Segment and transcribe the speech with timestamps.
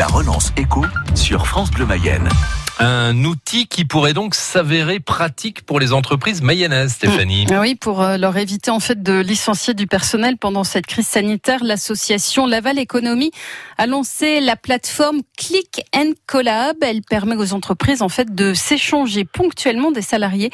[0.00, 0.82] La relance éco
[1.14, 2.26] sur France Bleu Mayenne.
[2.78, 7.44] Un outil qui pourrait donc s'avérer pratique pour les entreprises mayennaises, Stéphanie.
[7.44, 7.58] Mmh.
[7.60, 11.62] Oui, pour euh, leur éviter en fait de licencier du personnel pendant cette crise sanitaire,
[11.62, 13.30] l'association Laval Économie
[13.76, 16.76] a lancé la plateforme Click and Collab.
[16.80, 20.48] Elle permet aux entreprises en fait de s'échanger ponctuellement des salariés.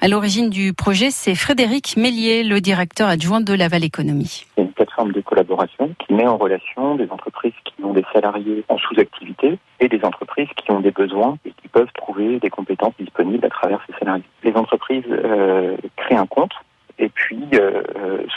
[0.00, 4.46] À l'origine du projet, c'est Frédéric Mélier, le directeur adjoint de Laval Économie.
[4.54, 5.20] C'est une plateforme de
[5.98, 10.48] qui met en relation des entreprises qui ont des salariés en sous-activité et des entreprises
[10.56, 14.24] qui ont des besoins et qui peuvent trouver des compétences disponibles à travers ces salariés.
[14.42, 16.52] Les entreprises euh, créent un compte
[16.98, 17.82] et puis euh,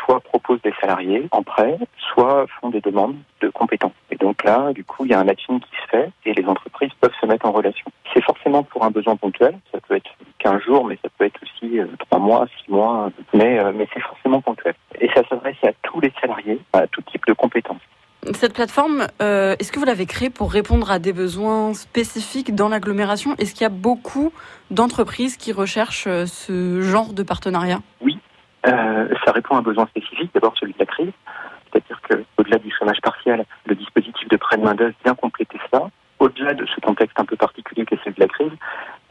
[0.05, 1.77] soit proposent des salariés en prêt,
[2.13, 3.93] soit font des demandes de compétences.
[4.11, 6.45] Et donc là, du coup, il y a un matching qui se fait et les
[6.45, 7.85] entreprises peuvent se mettre en relation.
[8.13, 11.41] C'est forcément pour un besoin ponctuel, ça peut être 15 jours, mais ça peut être
[11.43, 14.75] aussi euh, 3 mois, 6 mois, mais, euh, mais c'est forcément ponctuel.
[14.99, 17.81] Et ça s'adresse à tous les salariés, à tout type de compétences.
[18.33, 22.69] Cette plateforme, euh, est-ce que vous l'avez créée pour répondre à des besoins spécifiques dans
[22.69, 23.35] l'agglomération?
[23.37, 24.33] Est-ce qu'il y a beaucoup
[24.71, 27.79] d'entreprises qui recherchent ce genre de partenariat?
[28.01, 28.17] Oui,
[28.67, 31.11] euh, ça répond à un besoin spécifique, d'abord celui de la crise.
[31.71, 35.89] C'est-à-dire qu'au-delà du chômage partiel, le dispositif de prêt de main-d'œuvre vient compléter ça.
[36.19, 38.51] Au-delà de ce contexte un peu particulier qu'est celui de la crise,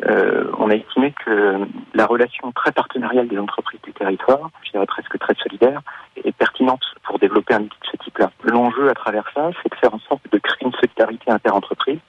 [0.06, 1.60] euh, on a estimé que
[1.94, 5.80] la relation très partenariale des entreprises du territoire, je dirais presque très solidaire,
[6.16, 8.30] est pertinente pour développer un outil de ce type-là.
[8.44, 12.00] L'enjeu à travers ça, c'est de faire en sorte de créer une solidarité inter-entreprise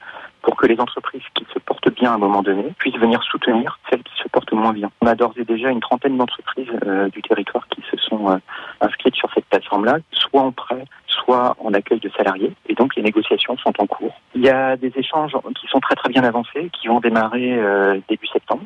[0.42, 3.80] pour que les entreprises qui se portent bien à un moment donné puissent venir soutenir
[3.90, 4.92] celles qui se portent moins bien.
[5.02, 8.38] On a d'ores et déjà une trentaine d'entreprises euh, du territoire qui se sont euh,
[8.80, 10.86] inscrites sur cette plateforme-là, soit en prêt,
[11.34, 12.52] en accueil de salariés.
[12.68, 14.14] Et donc les négociations sont en cours.
[14.36, 18.00] Il y a des échanges qui sont très très bien avancés, qui vont démarrer euh,
[18.10, 18.64] début septembre.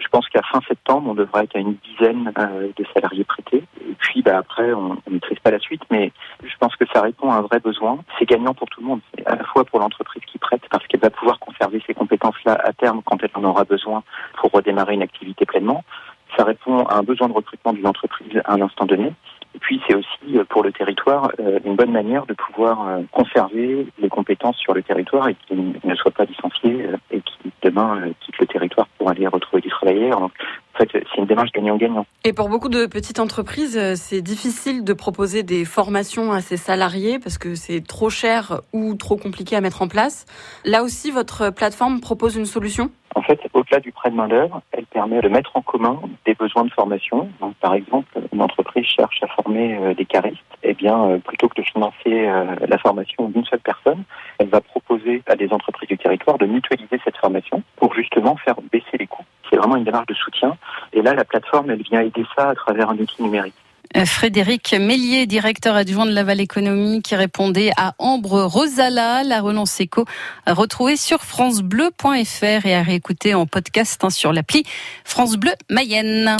[0.00, 3.62] Je pense qu'à fin septembre, on devrait être à une dizaine euh, de salariés prêtés.
[3.80, 7.00] Et puis bah, après, on ne maîtrise pas la suite, mais je pense que ça
[7.00, 7.98] répond à un vrai besoin.
[8.18, 9.00] C'est gagnant pour tout le monde.
[9.26, 12.72] À la fois pour l'entreprise qui prête, parce qu'elle va pouvoir conserver ces compétences-là à
[12.72, 14.02] terme quand elle en aura besoin
[14.38, 15.84] pour redémarrer une activité pleinement.
[16.36, 19.12] Ça répond à un besoin de recrutement d'une entreprise à un instant donné.
[19.86, 21.30] C'est aussi pour le territoire
[21.64, 26.10] une bonne manière de pouvoir conserver les compétences sur le territoire et qu'ils ne soient
[26.10, 30.20] pas licenciés et qui demain quittent le territoire pour aller retrouver du travail ailleurs.
[30.20, 30.32] Donc,
[30.74, 32.04] en fait, c'est une démarche gagnant-gagnant.
[32.24, 37.18] Et pour beaucoup de petites entreprises, c'est difficile de proposer des formations à ses salariés
[37.18, 40.26] parce que c'est trop cher ou trop compliqué à mettre en place.
[40.64, 42.90] Là aussi, votre plateforme propose une solution?
[43.24, 46.70] Fait, au-delà du prêt de main-d'œuvre, elle permet de mettre en commun des besoins de
[46.70, 47.28] formation.
[47.40, 50.38] Donc, par exemple, une entreprise cherche à former euh, des caristes.
[50.62, 54.04] Eh bien, euh, plutôt que de financer euh, la formation d'une seule personne,
[54.38, 58.56] elle va proposer à des entreprises du territoire de mutualiser cette formation pour justement faire
[58.70, 59.24] baisser les coûts.
[59.50, 60.56] C'est vraiment une démarche de soutien.
[60.92, 63.54] Et là, la plateforme, elle vient aider ça à travers un outil numérique.
[64.04, 70.04] Frédéric Mélier, directeur adjoint de Laval Économie, qui répondait à Ambre Rosala, la relance éco,
[70.46, 74.64] retrouvée sur francebleu.fr et à réécouter en podcast hein, sur l'appli
[75.04, 76.36] France Bleu Mayenne.